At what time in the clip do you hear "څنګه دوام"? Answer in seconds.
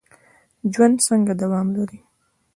1.07-1.67